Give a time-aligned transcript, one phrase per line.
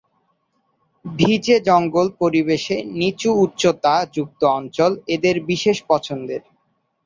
[1.05, 6.41] ভিজে জঙ্গল পরিবেশে নিচু উচ্চতা যুক্ত অঞ্চল এদের বিশেষ পছন্দের।